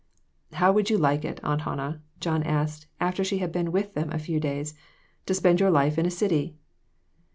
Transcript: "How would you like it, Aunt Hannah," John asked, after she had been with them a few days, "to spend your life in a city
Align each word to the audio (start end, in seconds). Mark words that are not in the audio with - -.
"How 0.53 0.71
would 0.71 0.89
you 0.89 0.97
like 0.97 1.23
it, 1.23 1.39
Aunt 1.43 1.61
Hannah," 1.61 2.01
John 2.19 2.41
asked, 2.41 2.87
after 2.99 3.23
she 3.23 3.37
had 3.37 3.51
been 3.51 3.71
with 3.71 3.93
them 3.93 4.11
a 4.11 4.17
few 4.17 4.39
days, 4.39 4.73
"to 5.27 5.35
spend 5.35 5.59
your 5.59 5.69
life 5.69 5.99
in 5.99 6.07
a 6.07 6.09
city 6.09 6.55